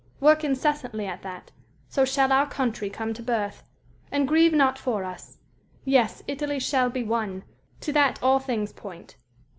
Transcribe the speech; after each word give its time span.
Work 0.19 0.43
incessantly 0.43 1.05
at 1.05 1.21
that; 1.21 1.51
so 1.87 2.05
shall 2.05 2.31
our 2.31 2.47
country 2.49 2.89
come 2.89 3.13
to 3.13 3.21
birth; 3.21 3.63
and 4.11 4.27
grieve 4.27 4.51
not 4.51 4.79
for 4.79 5.03
us!... 5.03 5.37
Yes, 5.85 6.23
Italy 6.27 6.57
shall 6.57 6.89
be 6.89 7.03
one! 7.03 7.43
To 7.81 7.93
that 7.93 8.17
all 8.23 8.39
things 8.39 8.73
point. 8.73 9.15